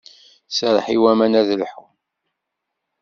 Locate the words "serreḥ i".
0.55-0.97